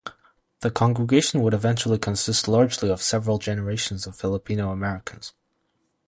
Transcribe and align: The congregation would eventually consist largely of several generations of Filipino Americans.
The 0.61 0.71
congregation 0.71 1.43
would 1.43 1.53
eventually 1.53 1.99
consist 1.99 2.47
largely 2.47 2.89
of 2.89 3.03
several 3.03 3.37
generations 3.37 4.07
of 4.07 4.15
Filipino 4.15 4.71
Americans. 4.71 5.35